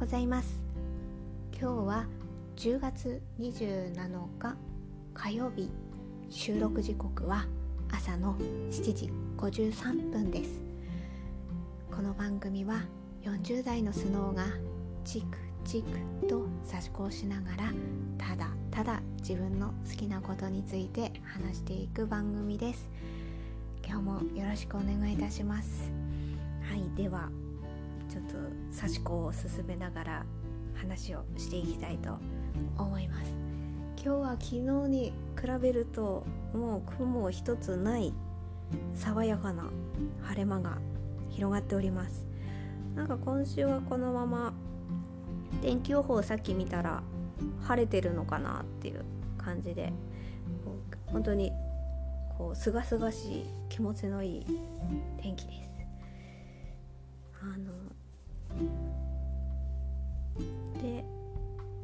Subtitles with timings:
[0.00, 0.58] ございます。
[1.52, 2.06] 今日は
[2.56, 3.92] 10月27
[4.40, 4.56] 日
[5.12, 5.70] 火曜日。
[6.30, 7.44] 収録時刻は
[7.92, 8.34] 朝の
[8.70, 10.62] 7時53分です。
[11.94, 12.80] この番組は
[13.24, 14.46] 40代のスノーが
[15.04, 17.72] チクチクと差し子しながら
[18.16, 22.88] ただただ自分の好きなことについて話していく番組です。
[23.86, 25.92] 今日もよろしくお願いいたします。
[26.62, 27.28] はいでは
[28.10, 28.34] ちょっと
[28.72, 30.26] 差し子を進めながら
[30.74, 32.18] 話をしていきたいと
[32.76, 33.32] 思います。
[34.02, 38.12] 今日は昨日に比べるともう雲一つない
[38.94, 39.70] 爽やかな
[40.22, 40.78] 晴れ間が
[41.28, 42.26] 広がっております。
[42.96, 44.52] なんか今週はこのまま
[45.62, 47.04] 天気予報さっき見たら
[47.62, 49.04] 晴れてるのかなっていう
[49.38, 49.92] 感じで
[51.06, 51.52] 本当に
[52.36, 54.46] こうすがすがしい気持ちのいい
[55.22, 55.70] 天気です。
[57.40, 57.72] あの
[60.82, 61.04] で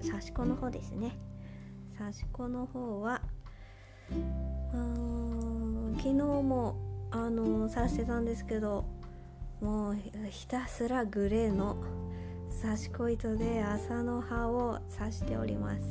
[0.03, 1.17] 刺し子の方ですね。
[1.99, 3.23] 刺し子の方は
[4.75, 6.77] うん昨日も
[7.11, 8.85] あの刺してたんですけど
[9.61, 9.97] もう
[10.31, 11.77] ひたすらグレーの
[12.63, 15.83] 刺し子糸で麻の葉を刺しております。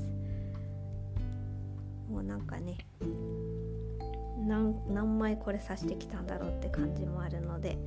[2.10, 2.78] もうなんかね
[4.38, 7.78] 何枚これ刺してきたんだろうって感じもあるので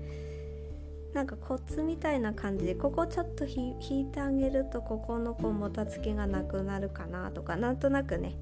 [1.15, 8.37] なんかコツみたいな感じでここちょっと引いてあげるとここのこうもたつきがなくなるかなとかなんとなくね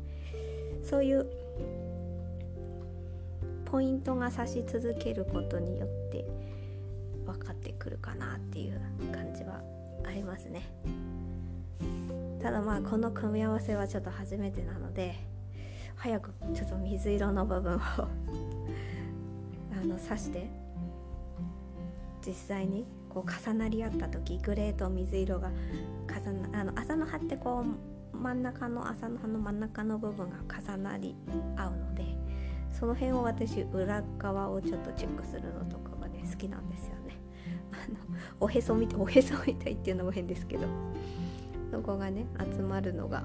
[0.83, 1.27] そういう
[3.65, 6.25] ポイントが指し続けることによって
[7.25, 8.81] 分かってくるかなっていう
[9.13, 9.61] 感じは
[10.07, 10.63] ありますね。
[12.41, 15.17] ただまあこの組み合わせはちょっと初めてなので
[15.97, 18.09] 早くちょっと水色の部分を あ
[19.85, 20.66] の刺して
[22.27, 25.51] 実際にこう重なり合った時グレーと水色が
[26.09, 27.65] 重なあの朝の葉ってこ
[28.13, 31.15] う真ん中の朝の葉の真ん中の部分が重なり
[31.57, 32.05] 合うので
[32.79, 37.17] その辺を私裏側をちょっとチェックするのとかがね好きなんですよね。
[37.73, 37.97] あの
[38.41, 40.67] おへそみたいおへそみたいっていうのも変ですけど
[41.71, 43.25] そこがね集まるのが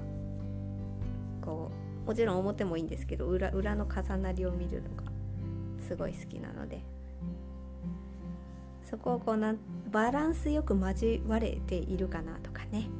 [1.42, 1.70] こ
[2.04, 5.04] うもちろん表もいいんですけど裏裏の重なりを見るのが
[5.86, 6.84] すごい好きなので
[8.92, 9.54] そこをこうな
[9.90, 12.90] バランスよく交われているかなとかね。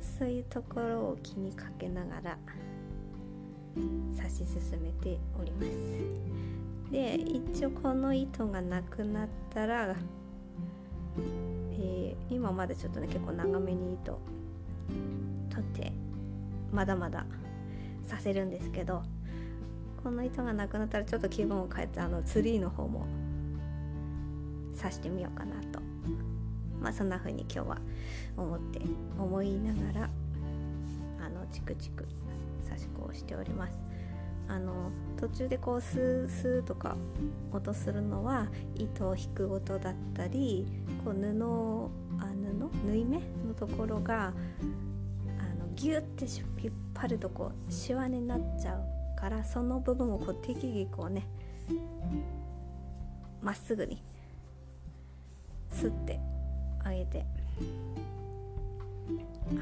[0.00, 2.38] そういうところを気にかけながら
[3.76, 6.90] 指し進めております。
[6.90, 9.94] で一応この糸がなくなったら、
[11.72, 14.18] えー、今までちょっとね結構長めに糸
[15.50, 15.92] 取って
[16.72, 17.26] まだまだ
[18.02, 19.02] させるんですけど
[20.02, 23.06] この糸がなくなったらちょっと気分を変えてあのツリーの方も
[24.76, 25.80] 刺してみようかなと。
[26.80, 27.78] まあそんな風に今日は
[28.36, 28.80] 思って
[29.18, 30.10] 思いながら
[31.24, 32.06] あのチクチク
[32.64, 33.78] 刺し子をしております。
[34.48, 36.96] あの途中でこうスースーとか
[37.52, 40.66] 音するのは糸を引く音だったり
[41.04, 42.86] こう布あ布？
[42.86, 44.30] 縫い目のところがあ
[45.58, 46.26] のギュッて
[46.62, 51.26] 引っ張るとこうシワになっちゃうからその部分をこう適宜こうね
[53.42, 54.00] まっすぐに
[55.76, 56.18] すって
[56.82, 57.24] あげて。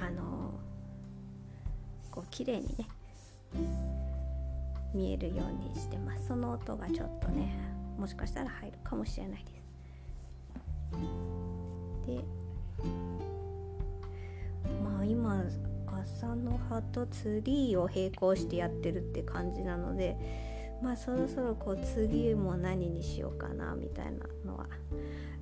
[0.01, 0.51] あの
[2.11, 2.89] こう綺麗にね
[4.95, 6.29] 見えるようにしてます。
[6.29, 7.55] その音がちょっとね
[7.99, 9.55] もしかしたら入るかもしれないです。
[12.07, 12.25] で
[14.83, 15.45] まあ今
[16.03, 20.17] 朝の葉とツリーを並行してやってるって感じなので
[20.83, 24.67] まあそろそろこう次も何にしようかなみたいなのは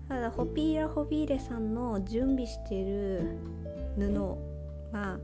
[0.09, 3.39] ただホピーラホビーレさんの準備してる
[3.97, 4.37] 布
[4.93, 5.19] が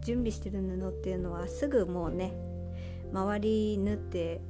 [0.00, 2.34] 準備してる布っていうのはすぐもうね
[3.12, 4.40] 周り縫って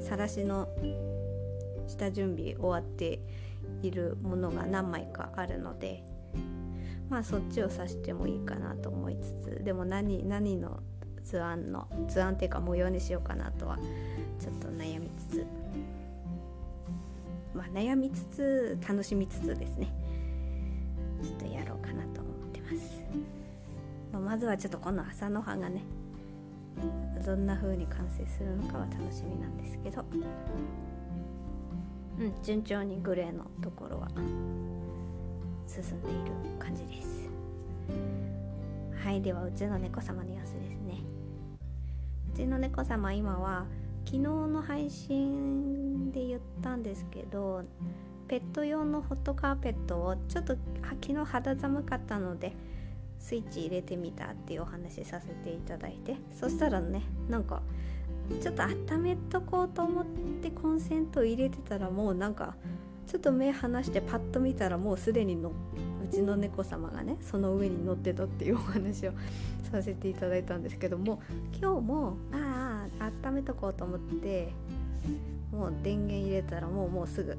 [0.00, 0.68] 晒しの
[1.86, 3.20] 下準備終わって
[3.82, 6.04] いるものが何枚かあるので
[7.08, 10.80] まあそっちを刺してもいいかなと思いつつでも何何の
[11.24, 13.78] 図案の図案っていうか模様にしようかなとは
[14.38, 15.46] ちょっと悩みつつ。
[17.54, 19.92] まあ、悩みつつ楽しみつつですね。
[21.22, 23.04] ちょっとやろうかなと思ってます、
[24.12, 25.82] まあ、まずはちょっとこの朝の葉がね
[27.26, 30.02] どんな風に完成するのかは楽しみなんですけど。
[30.12, 30.24] うん
[32.42, 34.08] 順調にグレーのところは
[35.66, 37.30] 進んでいる感じです。
[39.02, 40.98] はいではうちの猫様の様子ですね。
[42.34, 43.64] うちの猫様今は
[44.10, 47.62] 昨日の配信で言ったんですけど
[48.26, 50.56] ペット用のホットカーペットをちょっと
[51.00, 52.56] 昨日肌寒かったので
[53.20, 57.62] スイッチ入れてみたっていうお話させていただいてそしたらねなんか
[58.42, 60.04] ちょっと温めとこうと思っ
[60.42, 62.56] てコンセント入れてたらもうなんか
[63.06, 69.12] ちょっと目離してパッと見たらもうすでにのうちの猫様がねその上に乗ってたっていうお話を
[69.70, 71.22] させていただいたんですけども
[71.60, 72.49] 今日もああ
[73.00, 74.52] 温めとこうと思って
[75.52, 77.36] もう電源入れたらもうもうすぐ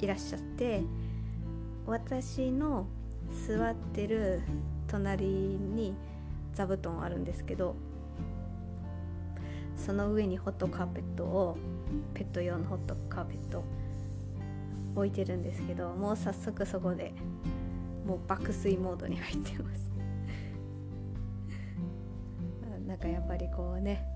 [0.00, 0.82] いらっしゃって
[1.86, 2.86] 私の
[3.46, 4.40] 座ってる
[4.86, 5.94] 隣に
[6.54, 7.74] 座布団あるんですけど
[9.76, 11.56] その上にホットカーペットを
[12.14, 13.64] ペット用のホットカーペット
[14.94, 17.12] 置いてるんですけどもう早速そこで
[18.06, 19.90] もう爆睡モードに入ってます。
[22.86, 24.11] なんかやっぱりこうね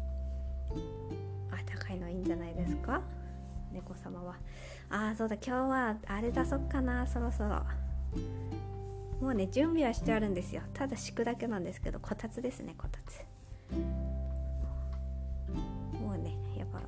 [1.51, 3.03] あったかいのいいんじゃないですか？
[3.73, 4.37] 猫様は。
[4.91, 7.63] ああそうだ今日はあれ出そっかなそろそろ。
[9.21, 10.63] もうね準備はしてあるんですよ。
[10.75, 13.25] ただ敷くだけなんですけどこたつですねこたつ。
[16.01, 16.81] もうねやっぱ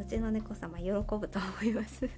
[0.00, 2.08] うちの猫様喜ぶと思います。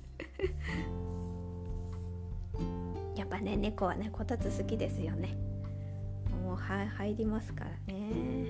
[3.17, 5.37] やっぱね猫はねこたつ好きですよね。
[6.43, 8.44] もう入りますからね。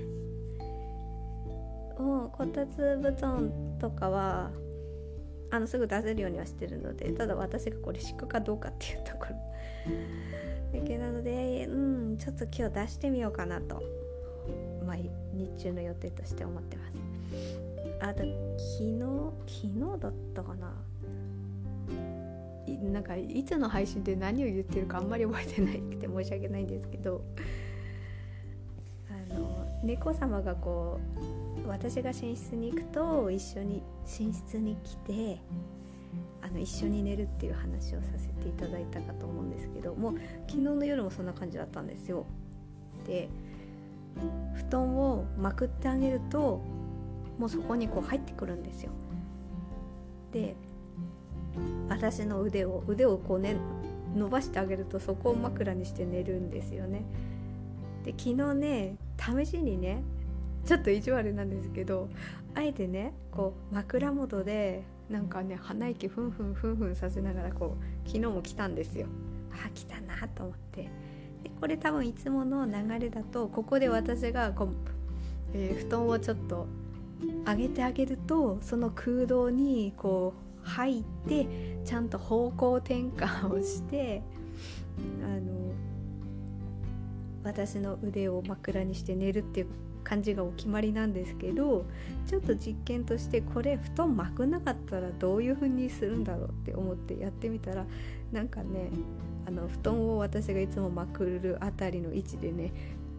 [1.98, 3.50] もうこたつ布団
[3.80, 4.50] とかは
[5.50, 9.36] あのすぐ出せるようにはしてるのでただ私がこれ敷くかどうかっていうところ。
[10.80, 13.80] だけなのでうんちょっと今日出してみようかなと、
[14.84, 15.10] まあ、日
[15.56, 16.98] 中の予定として思ってます。
[18.00, 19.00] あと昨日
[19.46, 20.74] 昨日だったかな。
[22.92, 27.22] なんかいつの配信で何を言ってるかあんまり覚えてないくて申し訳ないんですけど。
[29.10, 35.40] あの猫様がこう私が寝室に行くと一緒に寝室に来て
[36.42, 40.14] あの一緒に寝るっていう話をさせていただいたかと思うんですけどもう
[40.46, 42.26] 昨日の夜もそんな感じだったんですよ。
[43.06, 43.28] で
[44.54, 46.60] 布団をまくってあげると
[47.38, 48.92] もうそこにこう入ってくるんですよ。
[50.32, 50.54] で
[51.88, 53.56] 私の腕を腕をこうね
[54.14, 57.04] 伸ばしてあげるとそこを枕にして寝るんですよね。
[58.04, 60.02] で昨日ね試しにね
[60.66, 62.08] ちょっと意地悪なんですけど
[62.54, 69.06] あえてねこう枕元でなんかね鼻息ふんふんふんふんさせながらこう昨日も来たんですよ。
[69.52, 70.82] あ来たなと思って。
[71.42, 74.68] でこれ多分いつもの流れだとここで私がこう、
[75.52, 76.66] えー、布団をちょっと
[77.46, 80.32] 上げてあげるとその空洞にこ
[80.64, 81.46] う入って
[81.84, 84.22] ちゃんと方向転換をして
[85.22, 85.72] あの
[87.44, 89.66] 私の腕を枕にして寝るっていう
[90.04, 91.86] 感じがお決まりなんですけど
[92.26, 97.84] ちょっと実験としてこれ布団巻くなかったらどういう風にするんだろうって思ってやってみたら
[98.30, 98.90] なんかね
[99.46, 102.72] あの布団を私がいつもまくるあたりの位置でね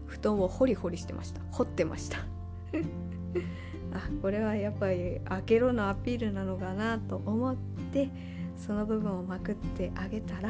[0.07, 1.41] 布団をホリホリしてました。
[1.51, 2.19] 掘ってました。
[3.93, 7.55] あこれはやっぱり開けろのアピールなのかなと思っ
[7.91, 8.09] て
[8.57, 10.49] その部分をまくってあげたら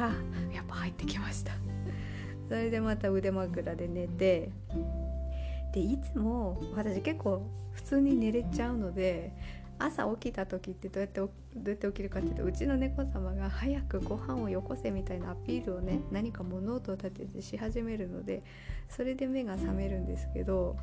[0.52, 1.52] やっぱ入ってきました。
[2.48, 4.50] それでまた腕枕で寝て
[5.76, 9.30] でいつも私結構普通に寝れちゃうので
[9.78, 18.42] 朝起きた時ってどうやってどうやって起きるかっていうとうちの猫様が早くご飯をよこせみたいなアピールをね何か物音を立ててし始めるので
[18.88, 20.78] それで目が覚めるんですけど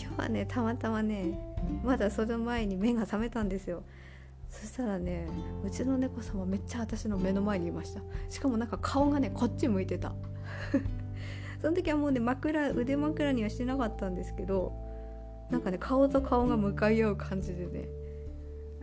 [0.00, 1.38] 今日はねたまたまね
[1.84, 3.82] まだその前に目が覚めたんですよ。
[4.48, 5.28] そしたらね
[5.62, 8.00] うちの猫様めっちゃ私の目の前にいました。
[8.30, 10.14] しかもなんか顔がねこっち向いてた。
[11.60, 14.72] その時はもうね枕腕枕にはしてなかったんですけど
[15.50, 17.88] なんかね顔と顔が向かい合う感じでね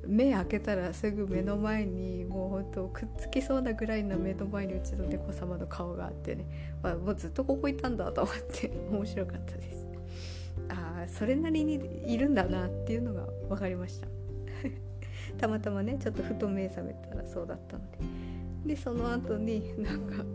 [0.08, 6.46] 目開けたらすぐ目の前にもうほんとくっつきそうなぐらいの目の前にうちの猫様の顔があってね、
[6.84, 9.86] まあ、もうずっとここいたんだと思って面白かったです。
[10.70, 14.08] ああそれなりにいるんだなっていうのが分かりました。
[15.38, 17.98] たまたまねちょっとふと目覚めたらそうだったので。
[18.66, 20.26] でその後になんか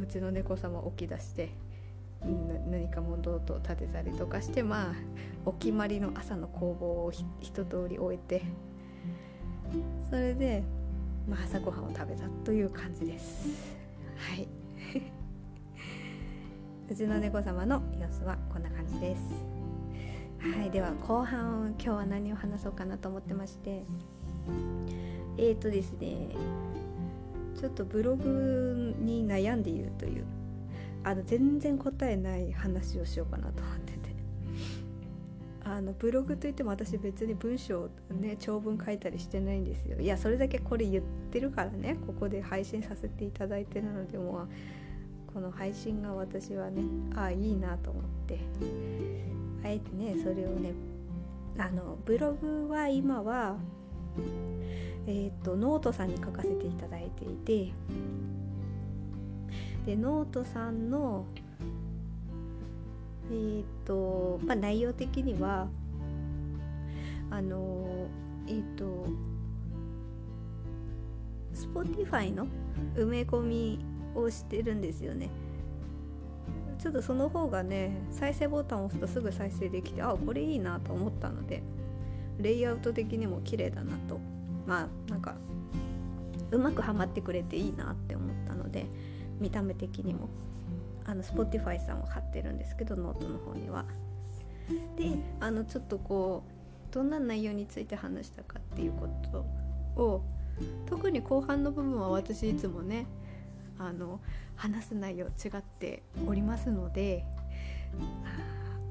[0.00, 1.50] うちの猫様起き出して
[2.70, 4.94] 何か物音を立てたりとかしてまあ
[5.44, 8.44] お決まりの朝の工房を一通り終えて
[10.08, 10.62] それで、
[11.28, 13.78] まあ、朝ごはんを食べたという感じです。
[14.16, 14.48] はい。
[16.90, 19.22] うちの猫様の様子はこんな感じです。
[20.40, 20.70] はい。
[20.70, 23.84] では後半今日は何を話そうかなと思ってまして
[25.36, 26.34] えーとですね
[27.60, 30.24] ちょっとブログに悩んでいるという
[31.04, 34.00] あの全然答えない話をしようかなと思ってて。
[35.62, 40.00] あのブログといっても私別に文章ね長文書いたりしてないんですよ。
[40.00, 44.48] いやそれだけこれ言ってるからねここで配信させていただいてるのでも
[45.28, 46.82] うこの配信が私はね
[47.14, 48.38] ああいいなと思って。
[49.62, 50.72] あえてねそれをね
[51.58, 53.56] あのブログは今は
[55.06, 57.72] えーと、ノートさんに書かせていただいていて
[59.86, 61.26] でノートさんの
[63.32, 65.68] えーとまあ、内容的には
[67.30, 68.08] あの
[68.48, 69.06] えっ、ー、と
[71.54, 72.48] Spotify の
[72.96, 73.78] 埋め込み
[74.16, 75.30] をしてるんですよね。
[76.78, 81.62] ちょっとその方がね再生ボタンを押すとすぐ再生できてあこれいいなと思ったので
[82.38, 84.18] レイアウト的にも綺麗だなと
[84.70, 85.34] まあなんか
[86.52, 88.86] うまくはまってくれていいなって思ったので
[89.40, 90.28] 見た目的にも
[91.04, 93.84] あの Spotify さんを貼ってるんですけどノートの方には。
[94.96, 95.10] で
[95.40, 100.22] あのちょっとこうどんな内容について話したかっていうことを
[100.86, 103.06] 特に後半の部分は私いつもね
[103.76, 104.20] あの
[104.54, 107.24] 話す内容違っておりますので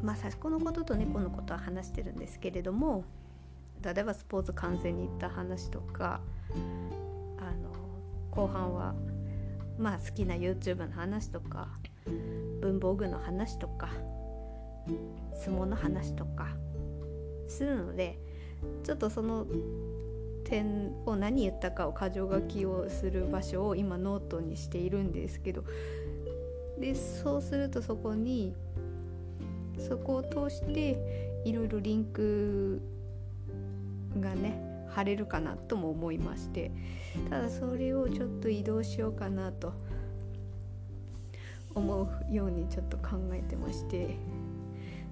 [0.01, 3.05] まあ刺し子のことと猫のことは話してるんですけれども
[3.83, 6.21] 例えばスポーツ観戦に行った話とか
[7.37, 7.69] あの
[8.31, 8.93] 後半は
[9.77, 11.69] まあ好きな YouTube の話とか
[12.61, 13.89] 文房具の話とか
[15.33, 16.47] 相撲の話とか
[17.47, 18.19] するので
[18.83, 19.45] ちょっとその
[20.43, 25.63] 点を何言ったかを箇条書きをする場所を今ノートにしているんですけど
[26.79, 28.53] でそうするとそこに
[29.77, 32.81] そこを通していろいろリンク
[34.19, 36.71] がね貼れるかなとも思いまして
[37.29, 39.73] ただそれをちょっと移動しようかなと
[41.75, 44.15] 思うようにちょっと考えてまして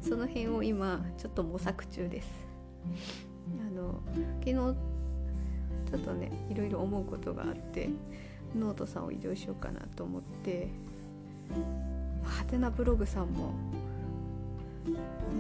[0.02, 2.30] その辺を今ちょっと模索中です。
[3.62, 4.02] あの
[4.40, 4.74] 昨日ちょ
[5.98, 7.90] っとねいろいろ思うことがあって
[8.56, 10.70] ノートさんを移動しようかなと思って
[12.24, 13.54] はてなブログさんもも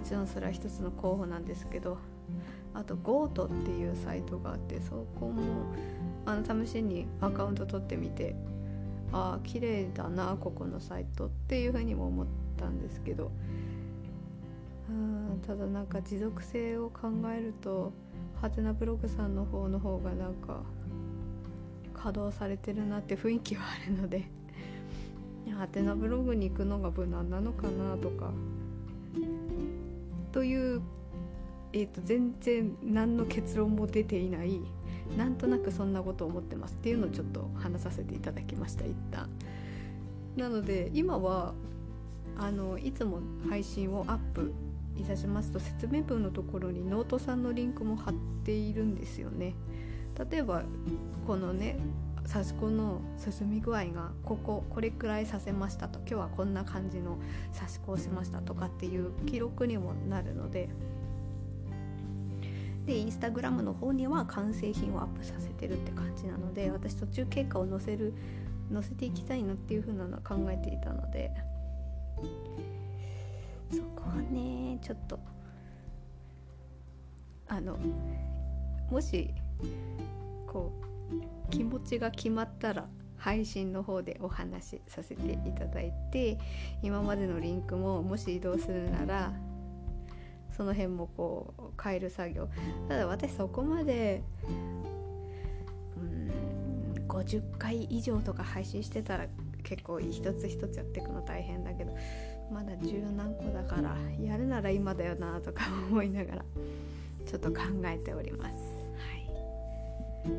[0.04, 1.98] ちろんそれは一つの候補なんですけど
[2.74, 5.42] あと GOAT っていうサイトがあってそこも
[6.26, 8.36] あの試しにアカウント取ってみて
[9.12, 13.32] ああ綺麗だなここのサイトっていうふうにも思ったんですけど
[14.90, 17.94] うんただなんか持続性を考えると
[18.42, 20.62] ハテナブログさんの方の方がなんか
[21.94, 24.30] 稼働されてるなって雰囲気はあるので
[25.58, 28.32] ハテナブログに行くのが無難なのかなとか
[30.32, 30.82] という
[31.74, 34.62] えーと、全然何の結論も出ていない
[35.18, 39.30] なんとなくそんなことを思ってますっていうのをちょっと話させていただきました一旦。
[40.36, 41.54] なので今は
[42.38, 43.20] あのいつも
[43.50, 44.54] 配信をアップ
[44.96, 49.56] いたしますと説明文のところにノートさんのリンクも貼っているんですよね。
[50.32, 50.64] 例えば
[51.26, 51.78] このね
[52.32, 57.18] 刺し子の進み具合がこここれくらい刺せましたと今日はこんな感じの
[57.58, 60.70] 刺し子をしましたとかっていう記録にもなるので
[62.88, 68.14] でインスタグラムの方には完成品をアップさせてるって感じなので私途中経過を載せる
[68.74, 71.32] 載せていきたいなっていう風なのは考えていたので。
[73.72, 75.20] そこはねちょっと
[77.48, 77.78] あの
[78.90, 79.34] もし
[80.46, 80.72] こ
[81.12, 86.38] う気持ちが決まったら配信の方でお話しさせていただいて
[86.82, 89.34] 今までのリンクももし移動するなら
[90.58, 92.50] その辺もこう変える作業
[92.90, 94.24] ただ私そこまで
[95.98, 96.28] うん
[97.08, 99.28] 50回以上とか配信してたら
[99.64, 101.96] 結構一つ一つやっていくの大変だけど
[102.52, 106.46] まだ十何個だからやるなら今だよなとか思いながら
[107.26, 108.54] ちょっと考えております。
[108.54, 110.32] は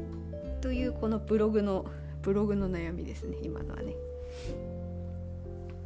[0.56, 1.84] い、というこのブログの
[2.22, 3.94] ブログの悩みですね今のはね。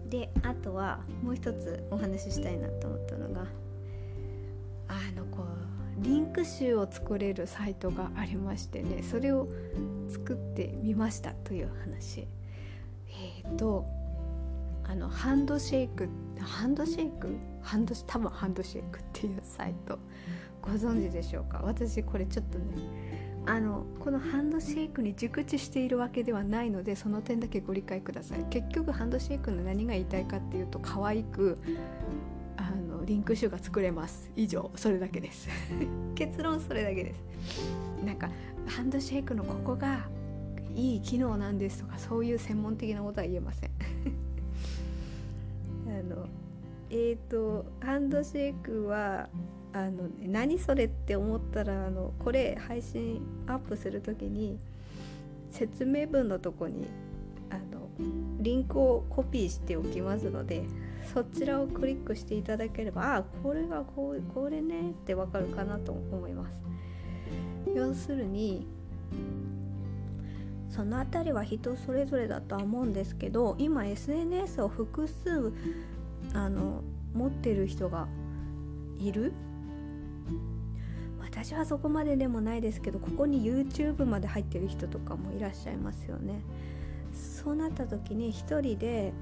[0.09, 3.47] であとはもう一つお話ししたいなと思ったのが
[4.93, 9.49] あのこうリンク集を作れるサイトがありましてねそれを
[10.09, 12.27] 作ってみましたという話。
[13.09, 13.87] えっ、ー、と
[14.85, 16.09] あのハンドシェイク
[16.41, 17.37] ハンドシェイク？
[17.63, 19.99] ハンド多分ハンドシェイクっていうサイト。
[20.61, 21.61] ご存知でしょうか？
[21.65, 22.65] 私これちょっとね
[23.47, 28.45] あのこのハンドシェイクに熟知しているわけではないのでその点だけご理解ください。
[28.51, 31.59] 結局ハンドシェイクの何が言いたいかっていうと可愛く
[33.05, 34.31] リンク集が作れます。
[34.37, 35.49] 以上それだけです。
[36.15, 37.21] 結論それだけです。
[38.05, 38.31] なんか
[38.67, 40.09] ハンドシェイクのここが
[40.75, 43.71] いい機能なんですとかそういう専門的なことは言えません。
[45.87, 46.27] あの
[46.91, 49.29] えっ、ー、とハンドシェイクは
[49.73, 54.59] あの何それって思ったらあのこれ配信アップする時に
[55.51, 56.87] 説明文のとこに
[57.51, 57.89] あの
[58.41, 60.65] リンクをコピーしておきますので
[61.13, 66.61] そちらをクリックしていただければあこれがこうこれねってわかるかなと思います。
[67.75, 68.67] 要するに
[70.69, 75.53] その辺りは人それぞれだとは思うんですけど今 SNS を複数
[76.33, 76.83] あの
[77.15, 78.09] 持ってる人が
[78.99, 79.33] いる。
[81.21, 86.43] 私はそこまででもないですけどここに YouTube まで入ってる人とかもいらっしゃいますよね。
[87.13, 89.13] そうなった時に1人で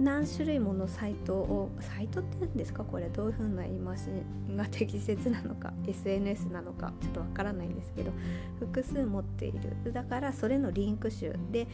[0.00, 2.84] 何種類ものサイトをサイトって言うんですか？
[2.84, 4.02] これどういう風な言い回し
[4.56, 6.92] が適切なのか？SNS なのか？
[7.00, 8.12] ちょっとわからないんですけど。
[8.60, 9.92] 複数持っている。
[9.92, 11.66] だからそれのリンク集で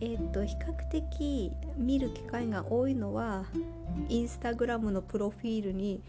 [0.00, 3.44] えー、っと比較的見る機会が多いのは
[4.08, 6.02] インスタグラムのプロフィールに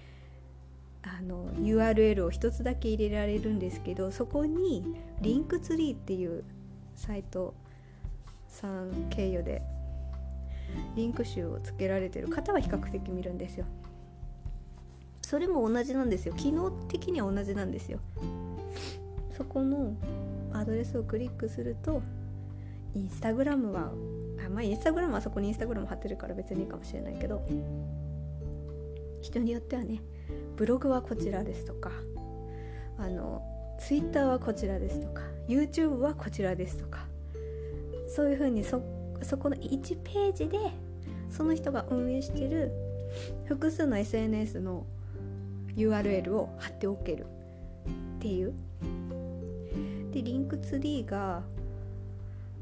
[1.04, 4.84] あの URL を一つだけ入れられるんですけどそこに
[5.22, 6.44] リンクツリーっていう
[6.96, 7.54] サイト
[8.48, 9.62] さん経由で
[10.96, 13.66] リンク集をつけられてる方は比較的見るんですよ。
[15.22, 16.34] それも同じなんですよ。
[16.36, 18.00] 機能的には同じなんですよ。
[19.36, 19.96] そこの
[20.54, 22.02] アドレスをクリックすると
[22.94, 23.92] インスタグラムは
[24.46, 27.46] あまあインスタグラムはそこにインスタグラム貼ってるから別にいいかもしれないけど
[29.22, 30.02] 人によってはね
[30.56, 31.92] ブログはこちらですとか
[32.98, 33.44] あの
[33.80, 37.06] ツイッターはこちらですとか YouTube はこちらですとか
[38.08, 38.82] そういうふうにそ
[39.22, 40.58] そこの1ページで
[41.30, 42.72] その人が運営してる
[43.46, 44.86] 複数の SNS の
[45.76, 47.26] URL を貼っておける。
[48.26, 48.54] っていう
[50.12, 51.44] でリンクツリーが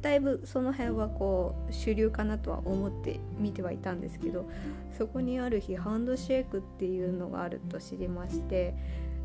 [0.02, 4.50] だいぶその辺はこう主流かなとは思って見てはいたんですけど
[4.98, 8.74] そこにある日ハンドシェイクっていうのがあると知りまして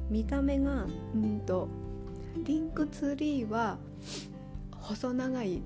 [0.09, 1.69] 見た目がうんと
[2.45, 3.79] リンクツリーは
[4.71, 5.61] 細長い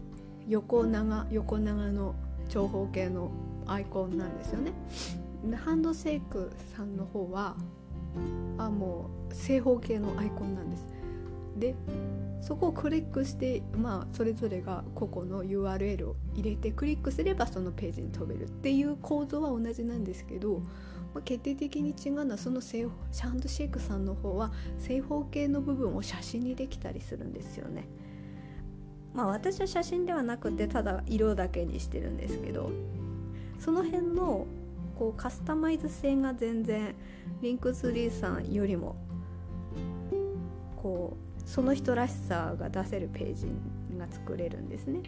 [0.48, 2.14] 横長横長の
[2.48, 3.30] 長方形の
[3.66, 4.72] アイコンなんですよね
[5.44, 7.56] でハンドシェイクさんの方は
[8.58, 10.86] あもう正方形のアイコンなんです
[11.56, 11.74] で
[12.40, 20.58] そこをクリックしてまあそれぞれが個々の URL を入れてクリックすればそのページに飛べるっていう構造は同じなんですけど、
[21.14, 22.86] まあ、決定的に違うのはその正
[23.20, 27.86] ハンドシェイクさんの方は正方形の部分を写真にできたりするんですよね。
[29.14, 32.70] まあ私は写真ではなくてただ色だけにしてるんですけど
[33.58, 34.46] その辺の
[34.98, 36.94] こうカスタマイズ性が全然
[37.40, 38.96] リンクツリーさんよりも
[40.76, 43.46] こうその人らしさが出せるページ
[43.98, 45.02] が作れるんですね。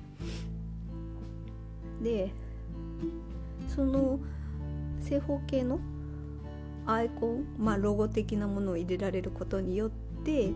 [2.02, 2.32] で
[3.68, 4.18] その
[5.00, 5.80] 正方形の
[6.86, 9.90] アイコン、まあ、ロゴ的なものを入れられることによっ
[10.24, 10.52] て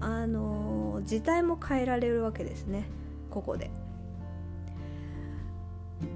[0.00, 2.84] あの字体も変えられるわけですね
[3.30, 3.70] ここで。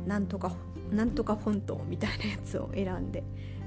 [0.07, 0.53] なんとか
[0.91, 3.23] なんとかフォントみたいなやつを選んで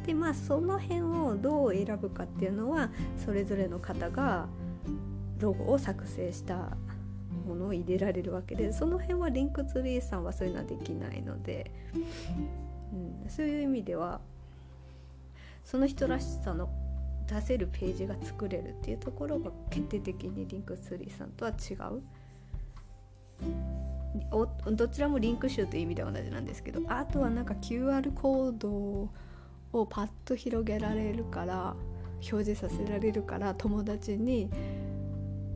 [0.06, 4.48] でまあその辺をどう選ぶかっていうのはそれぞれの方が
[5.40, 6.78] ロゴを作成した
[7.48, 11.72] ものを入れられるわけでその辺はリンクツリーさんはそういうのはできないので、
[12.94, 14.20] うん、そういう意味では
[15.64, 16.70] その人らしさの
[17.30, 22.02] 出せるページが作れるっていうところが決定的にリンクツリーさんとは違う。
[24.76, 28.70] どちらもリンク集という意味では同じなんですけどあとはなんか QR コード
[29.72, 31.76] をパッと広げられるから
[32.32, 34.50] 表示させられるから友達に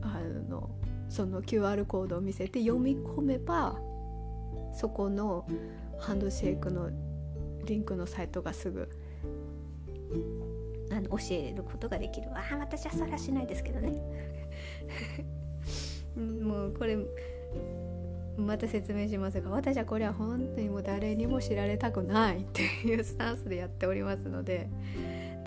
[0.02, 0.70] あの
[1.08, 3.76] その QR コードを見せて読み込めば
[4.72, 5.46] そこの
[5.98, 6.90] ハンドシェイクの
[7.64, 8.88] リンクのサイトがすぐ
[10.94, 14.00] あの教えることができるああ私はそれはしないですけどね
[16.16, 16.96] もうこれ
[18.36, 24.68] また説明しますが私はこれは本当にもう誰にも知られたくないっていうスタンスでやっておりますので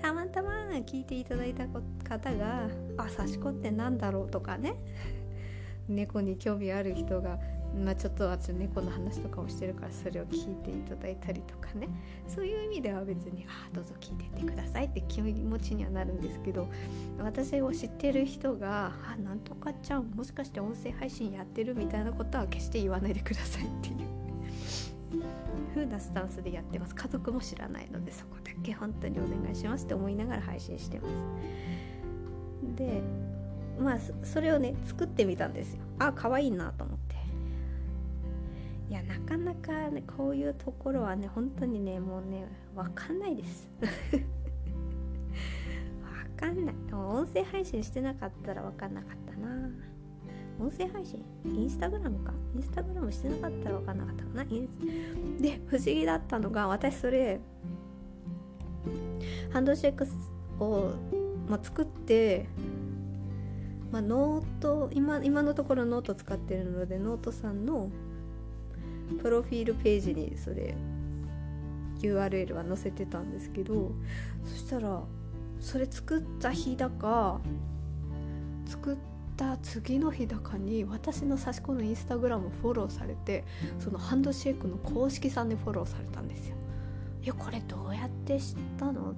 [0.01, 0.49] たまたま
[0.85, 1.65] 聞いていただいた
[2.07, 4.75] 方が「あ刺し子って何だろう?」とかね
[5.87, 7.39] 猫に興味ある人が
[7.77, 11.87] まあ、ちょっと私猫の話とかをしてるからそれを聞いていただいたりとかね。
[12.27, 16.67] そういう意味では別に「ああどうぞ聞いてってください」って気持ちにはなるんですけど
[17.19, 23.95] 私を知ってる人が「あなんとかちゃんもしかして音声配信やってる?」みたいなことは決して言わないでくださいっていう。
[25.73, 26.95] 風なスタンスでやってます。
[26.95, 31.13] 家族も知らないのでそこだけ本当にお願いしますって思いながら配信してます。
[32.75, 33.01] で
[33.79, 35.81] まあそれをね作ってみたんですよ。
[35.99, 37.16] あ可愛いなと思って。
[38.89, 42.45] いやなかなかねこういうところはね本当にねもうね
[42.75, 43.69] 分かんないです。
[43.81, 44.25] 分
[46.37, 46.75] かんない。
[46.93, 49.69] 音声配信してなかったら分かんなかったな。
[50.59, 51.23] 音声配信？
[51.45, 52.33] インスタグラムか？
[52.55, 54.45] インスタグラムしてなかったら分かんなかったかな。
[54.45, 57.39] で不思議だったのが私それ
[59.51, 60.13] ハンドシェイクス
[60.59, 60.91] を、
[61.47, 62.47] まあ、作って
[63.91, 67.89] まあ、ノート今今のところノート使ってるのでノートさんの
[69.21, 70.75] プロフィールページにそれ
[72.01, 73.91] URL は載せてたんですけど
[74.43, 75.03] そしたら
[75.59, 77.41] それ作った日だか
[78.65, 78.97] 作っ
[79.35, 83.43] た次の日だかに私の刺し子のインスタグラムフォローされて
[83.79, 86.55] そのハンドシェイクの公式さんでフォローされたんですよ。
[87.23, 89.13] いやこれどうやって知ったのっ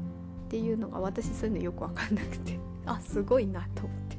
[0.50, 2.60] ていうのが私そういうのよく分かんなくて。
[2.86, 4.18] あすごいなと思って。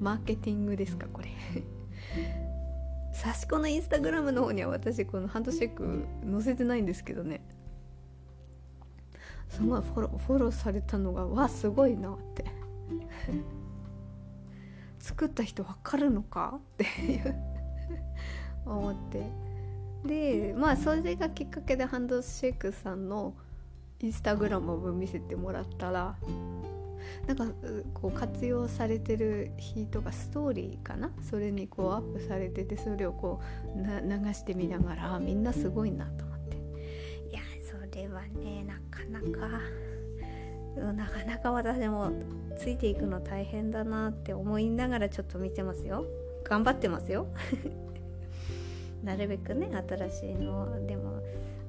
[0.00, 1.28] マーケティングですかこれ。
[3.20, 7.42] 差し子のインスタグラムの方には私このハンドシェイク載せてないんですけどね。
[9.50, 12.46] すごいフォローフォローされたのがわすごいなって。
[14.98, 17.34] 作った人分かるのかっていう
[18.64, 19.30] 思って。
[20.06, 23.34] でまあそれがきっかけでハンドシェイクさんの
[24.00, 26.16] インスタグラムを見せてもらったら
[27.26, 27.46] なんか
[27.94, 31.10] こう活用されてる日とかストーリーかな？
[31.22, 33.40] それにこうアップされててそれをこ
[33.74, 36.56] う流してみながらみんなすごいなと思って。
[37.30, 39.26] いやそれはねなかなか
[40.94, 42.12] なかなか私も
[42.56, 46.06] ついていくの大変だなって思いながらちょっと見てますよ。
[46.44, 47.26] 頑張ってますよ。
[49.02, 50.86] なるべくね新しいの。
[50.86, 51.22] でも、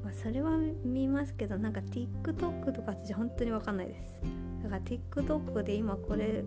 [0.04, 4.19] まあ、それは見ますけどなんか TikTok とか私本当に分かんないです。
[4.63, 6.43] だから TikTok で今これ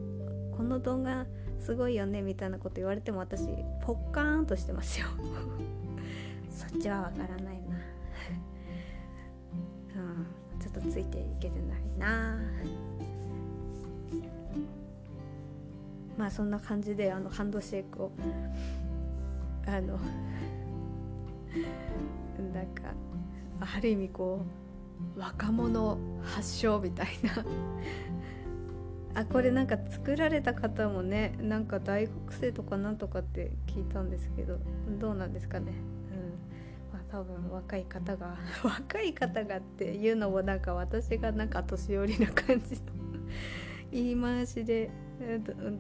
[0.57, 1.27] この動画
[1.59, 3.47] すごいよねみたいなこと言われても私
[3.85, 5.07] ポッカーンとしてますよ。
[6.51, 7.77] そっちはわからないな。
[9.97, 10.27] うん。
[10.61, 12.39] ちょっとついていけてないな。
[16.17, 18.13] まあそんな感じであのハンドシェイクを
[19.67, 19.99] あの
[22.53, 22.95] なんか
[23.61, 24.43] ある意味こ
[25.17, 27.45] う若者発祥みたいな。
[29.15, 34.59] あこれなんか作られた方もねなんか大学生とかなんとかって聞いたんですけど
[34.99, 35.73] どうなんですかね。
[36.11, 36.93] うん。
[36.93, 42.81] まあ多分若い方が 若い方がっていうのもなんか私がなんか年寄りな感じの
[43.93, 44.91] 言い回しで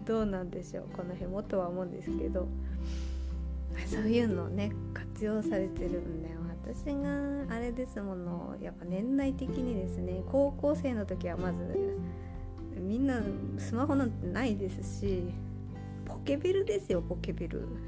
[0.06, 0.84] どうなんでしょう。
[0.92, 2.48] この辺もとは思うんですけど。
[3.86, 11.98] そういうのね活用されてるんだよ私があれですものやっぱ年代的にですね高校生の時はまず
[12.80, 13.20] みんな
[13.58, 15.24] スマホなんてないですし
[16.04, 17.68] ポケベルですよポケベル。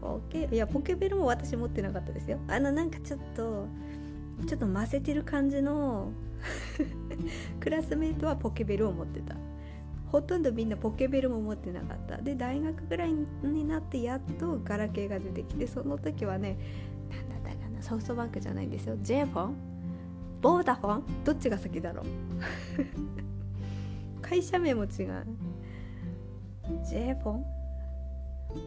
[0.00, 2.38] ポケいやポケベルも私持ってなかったですよ。
[2.48, 3.66] あのなんかちょっと
[4.46, 6.10] ちょっと混ぜてる感じの
[7.60, 9.36] クラスメートはポケベルを持ってた。
[10.06, 12.16] ほとんどみんなポケベルも持ってなかった。
[12.22, 13.12] で大学ぐらい
[13.42, 16.56] になってやっとガラケーが出てきてその時はね
[17.10, 18.96] 何だったかなソフトバンクじゃないんですよ。
[19.02, 19.77] J フォン
[20.40, 21.24] ボーダフォン？
[21.24, 22.06] どっちが先だろう？
[24.22, 25.26] 会社名も違う。
[26.88, 27.44] J フォン？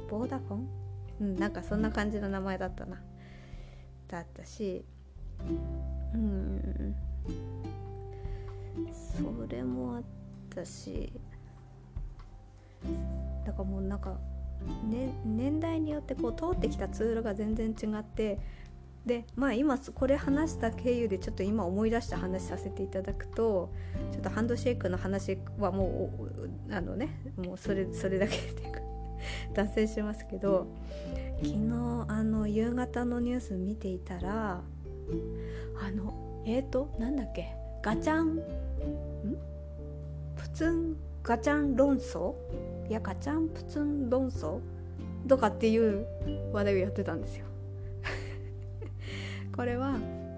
[0.09, 0.67] ボーダフォン？
[1.21, 3.01] うんなんかそんな感じの名前だったな。
[4.07, 4.83] だったし
[6.13, 6.95] うん。
[8.93, 10.03] それもあっ
[10.49, 11.11] たし
[13.45, 14.17] だからもうなんか、
[14.89, 18.39] ね、年代によってこう通ってきたツールが全然違って
[19.05, 23.71] でまあ今これ話した経由でちょっと今思い出した話させていただくと
[24.11, 26.11] ちょっとハンドシェイクの話はも
[26.69, 28.79] うあのねもうそれそれだけっていうか
[29.53, 30.67] 脱線しますけど
[31.37, 34.61] 昨日あの夕方のニュース見ていたら
[35.81, 38.39] あのえっ、ー、となんだっけガチャンん？
[40.35, 42.33] プツンガチャン論争？
[42.87, 44.59] いやガチャンプツン論争？
[45.27, 46.05] とかっていう
[46.51, 47.45] 話題をやってたんですよ。
[49.55, 49.95] これは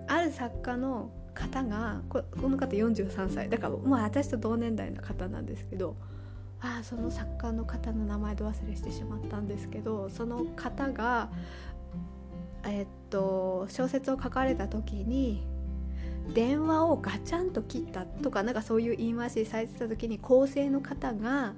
[0.07, 3.49] ある作家の方がこの方43歳。
[3.49, 5.95] だからまあ私と同年代の方なんですけど
[6.61, 11.29] あその作家の方の名前で忘れしてしまったんですけどその方が
[12.65, 15.45] えっと小説を書かれた時に
[16.33, 21.53] 電話をガチャンと切ったとかなんかそういう言い回しされてた時に構成の方が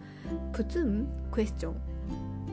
[0.53, 1.07] プツン？
[1.31, 1.75] クエスチョン？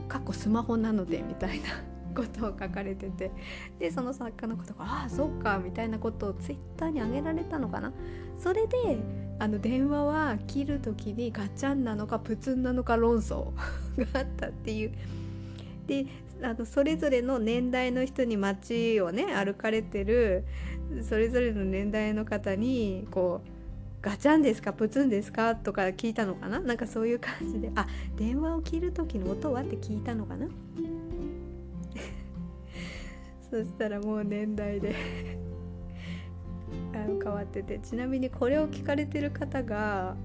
[0.09, 1.92] かっこスマホなのでみたいな。
[2.15, 3.31] ことを書かれてて。
[3.79, 7.93] でその作家のことが「ああそっか」みたいなことをツイッターに上げられたのかな?
[8.39, 8.99] それで
[9.39, 13.47] あの電話は切る時にガチャンなのかプツンなのか論争
[14.13, 14.93] があったっていう。
[15.87, 16.07] で
[16.43, 20.45] あのそれぞれの年代の人に街をね歩かれてる
[21.03, 23.49] それぞれの年代の方にこう
[24.03, 25.55] ガチャンですかプツンですか?
[25.55, 26.59] とか聞いたのかな?
[26.61, 29.63] なんかそういう感じであ電話を切る時の音は？
[29.63, 30.49] って聞いたのかな?
[33.53, 34.95] そしたらもう年代で
[36.95, 37.79] あの変わってて。
[37.81, 40.17] ちなみにこれを聞かれてる方が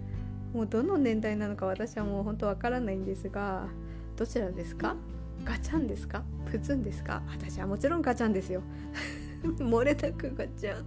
[0.53, 3.67] もうどの年代なのか私はもう本当わからないんですが
[4.15, 4.95] どちらですか？
[5.43, 6.23] ガチャンですか？
[6.49, 7.21] プツンですか？
[7.29, 8.61] 私はもちろんガチャンですよ。
[9.59, 10.85] 漏れなくガチャン。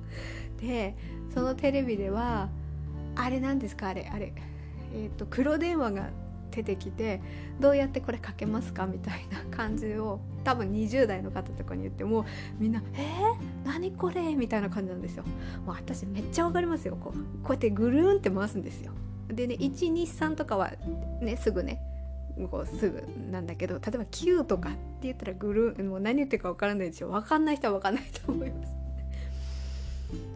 [0.57, 0.97] で
[1.35, 2.49] そのテレビでは
[3.17, 3.89] あれなんですか？
[3.89, 4.33] あれあれ。
[4.95, 6.09] えっ、ー、と黒電話が
[6.51, 7.21] 出てきて
[7.59, 12.25] どうやってこれかけますかみたいな感じを多分20代の方とかに言っても
[12.59, 15.25] みんな「えー、何これ?」みたいな感じなんですよ。
[15.65, 18.93] もう私めっちゃわかりますよこうこうやってぐるんって回すんですよ。
[19.29, 20.73] でね123とかは
[21.21, 21.81] ねすぐね
[22.51, 28.75] こうすぐなんだけど例えば9とかって言ったらぐるもう何言ってるかわからないでしょ分かんない人は分かんないと思います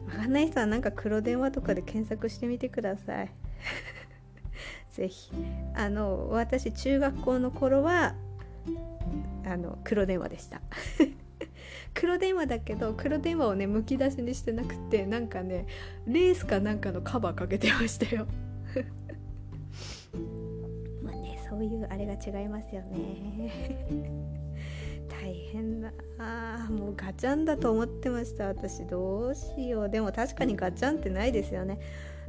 [0.07, 3.31] 分かんない人はなんか黒電話とかで検索してみてください
[4.95, 5.31] ぜひ。
[5.75, 8.15] あの私中学校の頃は
[9.45, 10.61] あの黒電話でした。
[11.95, 15.67] 黒電話だけど黒電話をねむき出しにしてなくてなんかね
[16.07, 18.27] レースかなんかのカバーかけてましたよ。
[21.03, 23.51] まあねそういうあれが違いますよね。
[25.09, 25.93] 大変だ。
[26.19, 28.87] あもうガチャンだと思ってました私。
[28.87, 29.91] どうしよう。
[29.91, 31.81] でも確かにガチャンってないですよね。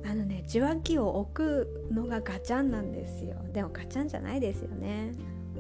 [0.08, 3.36] あのね受話器を置くのがガチャンなんですよ。
[3.52, 5.12] でもガチャンじゃないですよね。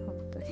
[0.05, 0.45] 本当に。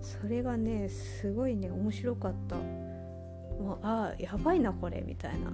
[0.02, 2.56] それがねすごいね面白かった。
[2.56, 5.02] もうああやばいなこれ。
[5.06, 5.50] みたいな。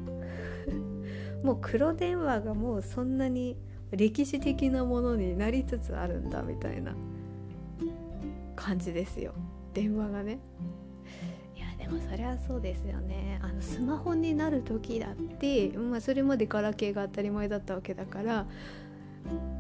[1.45, 3.57] もう黒電話がもうそんなに
[3.93, 6.95] 歴史的なものになりつつあるんだみたいな
[8.57, 9.33] 感じですよ。
[9.75, 10.41] 電話がね。
[11.91, 13.39] もそりゃそうですよね。
[13.43, 18.47] あのスマホになる時だって、まあ、それまでガラケーが当たり前だったわけだから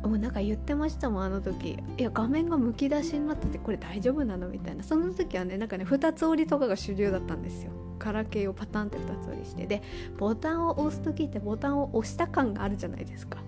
[0.02, 1.78] もうなんか言ってましたもんあの時。
[1.98, 4.82] いや画面がむき出しになっててこれ大丈夫なのみたいな。
[4.82, 7.72] その時はねなんかね2つ折りとかが主流だったんですよ。
[7.98, 9.66] ガラケーをパタンって2つ折りして。
[9.66, 9.82] で
[10.16, 13.38] ボタンを押す時ってボタンを押した感があるじゃないですか。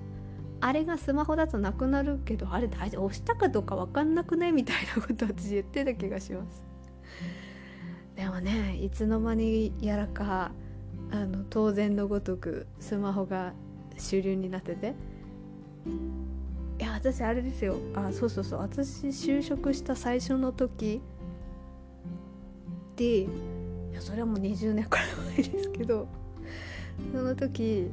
[0.60, 4.52] あれがスマホだとなくなるけどあれ大丈夫押したかどうか分かんなくない？
[4.52, 6.62] みたいなこと私言ってた気がします。
[8.22, 10.52] でもねいつの間にやらか
[11.10, 13.52] あの当然のごとくスマホが
[13.98, 14.94] 主流になってて。
[16.78, 17.76] いや私あれですよ。
[17.96, 18.60] あそうそうそう。
[18.60, 21.02] 私就職した最初の時
[22.94, 23.28] でい
[23.92, 26.06] やそれはもう20年くらい前ですけど。
[27.12, 27.90] その時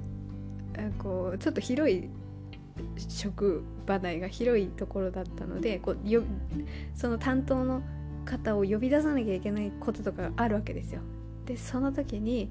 [0.99, 2.07] こうちょっと広い
[3.07, 6.21] 職場内が広いところだったのでこうよ
[6.93, 7.81] その担当の
[8.29, 11.01] 方を呼び出さなきゃいけないこととかがあるわけですよ。
[11.45, 12.49] でその時に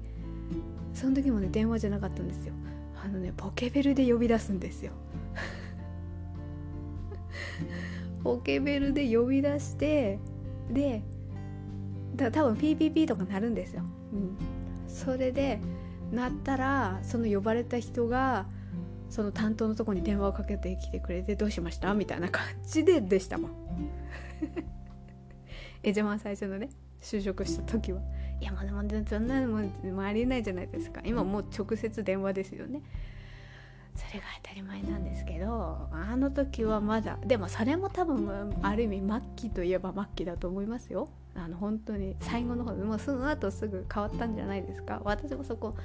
[0.93, 2.53] その時もね電話じゃなかったんですよ。
[3.03, 4.91] あのねポケベルで呼び出すんですよ。
[8.23, 10.19] ポケベルで呼び出して
[10.71, 11.01] で
[12.15, 14.37] だ多分 PPP とかなるんですよ、うん、
[14.87, 15.59] それで
[16.11, 18.45] なったらその呼ばれた人が
[19.09, 23.51] その担当のとこに電話をかけてきてくれて「どうしました?」みたいな感じででしたもん。
[25.83, 26.69] 一番最初のね
[27.01, 28.01] 就職した時は。
[28.41, 31.01] いやまだまだそんなのもありえないじゃないですか。
[31.03, 32.81] 今もう直接電話ですよね。
[33.99, 41.09] それが当たり前なんですけどあの時はまだでもそれも多分ある意味末期といえば末期だと思いますよ。
[41.35, 45.01] あの本当に最後の方でもうその後すぐ変わったんじゃないですか。
[45.05, 45.75] 私もそこ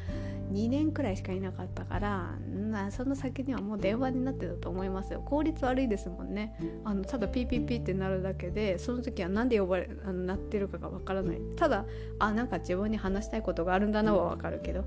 [0.52, 5.20] 2年くらいしかいなかったからなその先にはもう電話になってたと思いますよ。
[5.20, 6.56] 効率悪いですもんね。
[6.84, 11.40] あのただ PPP ってなるだけでその時は何で呼ばれあのなってるかがわからない。
[11.56, 11.84] ただ
[12.18, 14.84] あなんか自分に話したいことがあるんだなはわかるけど。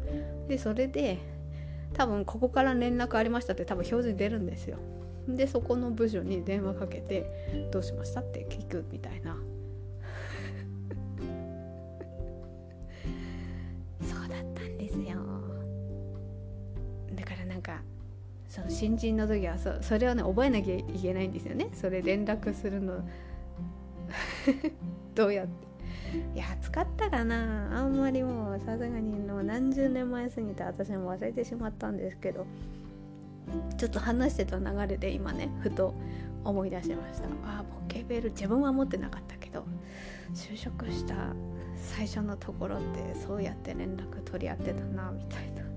[0.47, 1.36] でそれで
[1.93, 4.77] 多分ここから連絡ありましたって多分表示出るんですよ。
[5.27, 7.25] でそこの部署に電話かけて
[7.71, 9.37] 「どうしました?」って聞くみたいな。
[14.01, 15.17] そうだったんですよ。
[17.13, 17.81] だからなんか
[18.47, 21.69] その新人の時はそそれをね覚えなきゃいけないんですよね。
[21.73, 23.03] それ連絡するの。
[25.13, 25.66] どうやって
[26.35, 27.77] いや使ったかな。
[27.77, 32.45] あんまりもうさすがにの何十年前すぎて私も忘れてしまったんですけど。
[33.77, 35.93] ちょっと話してた流れで今ねふと
[36.43, 37.27] 思い出しました。
[37.45, 39.63] あポケベル自分は持ってなかったけど
[40.33, 41.33] 就職した
[41.75, 45.67] 最初のところってそうやって連絡取り合ってたなみたいな。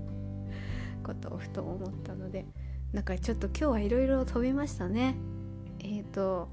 [1.03, 2.45] ことをふと思ったので。
[2.93, 5.15] なんかちょっと今日はいろいろ飛びましたね。
[5.79, 6.49] えっ、ー、と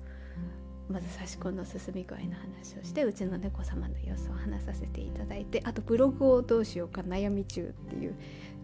[0.91, 8.15] まず刺し子の進み具合の話をしてうちの猫様の様子を話させていただいてあとブログをどうしようか悩み中っていう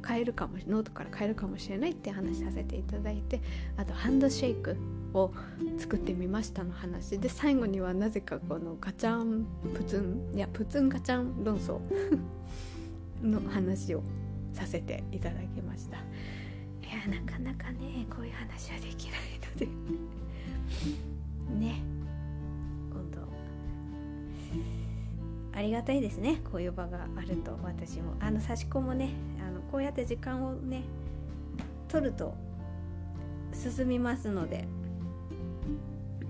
[0.07, 3.41] 変えるかもノートから変えるかもしれないって話させていただいて
[3.77, 4.77] あとハンドシェイク
[5.15, 5.33] を
[5.79, 11.79] 作ってみましたの話で最後にはなぜかこのガチャンプツンいやプツンガチャン論争
[13.23, 14.03] の話を
[14.53, 15.97] させていただきました。
[15.97, 16.01] い
[16.87, 19.21] やなかなかねこういう話はできない
[19.53, 19.69] ので。
[21.59, 21.94] ね。
[25.53, 26.41] ありがたいですね。
[26.51, 28.15] こういう場があると私も。
[28.21, 29.11] あの差し子もね
[29.47, 30.83] あのこうやって時間をね
[31.89, 32.35] 取ると
[33.53, 34.67] 進みますので。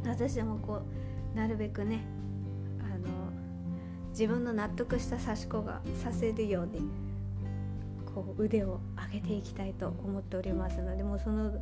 [0.06, 0.82] 私もこ
[1.34, 2.00] うなるべくね
[2.80, 3.08] あの
[4.10, 6.82] 自分の納得した差し子がさせるように
[8.14, 8.80] こう腕を
[9.12, 11.52] 上げていきたいと思っておりますのでもうその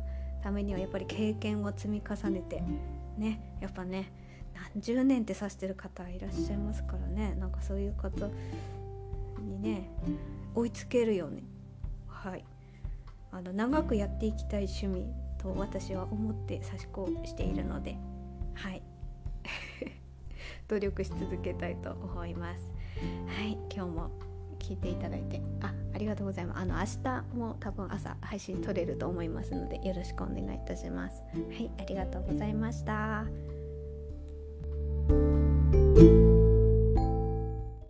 [0.43, 2.61] ためにはやっぱり経験を積み重ねて
[3.17, 4.11] ねやっぱね
[4.55, 7.35] 何十年って指してる方いらっしゃいますからね。
[7.39, 8.27] なんかそういう方
[9.41, 9.89] にね
[10.55, 11.43] 追いつけるように。
[12.07, 12.43] はい。
[13.31, 15.05] あの長くやっていきたい趣味
[15.39, 17.97] と私は思って差し子しているので。
[18.53, 18.81] はい。
[20.67, 22.71] 努力し続けたいと思います。
[23.27, 23.57] はい。
[23.73, 24.11] 今日も
[24.59, 25.41] 聞いていただいて。
[25.61, 26.59] あありがとうございます。
[26.59, 31.21] あの明日も多分朝配信撮れると思いますのでよろしくお願いいたします。
[31.21, 31.71] はい。
[31.79, 33.25] ありがとうございました。
[35.09, 35.52] Música